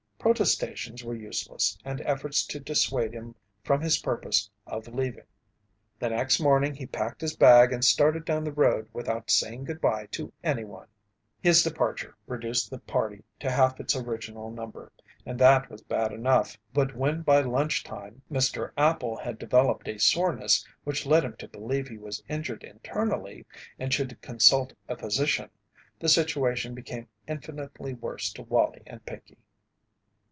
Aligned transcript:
Protestations 0.33 1.03
were 1.03 1.15
useless 1.15 1.75
and 1.83 1.99
efforts 2.01 2.45
to 2.45 2.59
dissuade 2.59 3.11
him 3.11 3.33
from 3.63 3.81
his 3.81 3.97
purpose 3.97 4.51
of 4.67 4.87
leaving. 4.87 5.25
The 5.97 6.09
next 6.09 6.39
morning 6.39 6.75
he 6.75 6.85
packed 6.85 7.21
his 7.21 7.35
bag 7.35 7.73
and 7.73 7.83
started 7.83 8.23
down 8.23 8.43
the 8.43 8.51
road 8.51 8.87
without 8.93 9.31
saying 9.31 9.63
good 9.63 9.81
bye 9.81 10.05
to 10.11 10.31
any 10.43 10.63
one. 10.63 10.85
His 11.41 11.63
departure 11.63 12.15
reduced 12.27 12.69
the 12.69 12.77
party 12.77 13.23
to 13.39 13.49
half 13.49 13.79
its 13.79 13.95
original 13.95 14.51
number, 14.51 14.91
and 15.25 15.39
that 15.39 15.71
was 15.71 15.81
bad 15.81 16.11
enough, 16.11 16.55
but 16.71 16.95
when 16.95 17.23
by 17.23 17.41
lunch 17.41 17.83
time 17.83 18.21
Mr. 18.31 18.73
Appel 18.77 19.17
had 19.17 19.39
developed 19.39 19.87
a 19.87 19.97
soreness 19.97 20.63
which 20.83 21.07
led 21.07 21.23
him 21.25 21.35
to 21.37 21.47
believe 21.47 21.87
he 21.87 21.97
was 21.97 22.21
injured 22.29 22.63
internally 22.63 23.43
and 23.79 23.91
should 23.91 24.21
consult 24.21 24.71
a 24.87 24.95
physician, 24.95 25.49
the 25.99 26.07
situation 26.07 26.75
became 26.75 27.07
infinitely 27.27 27.95
worse 27.95 28.31
to 28.33 28.43
Wallie 28.43 28.83
and 28.85 29.03
Pinkey. 29.03 29.37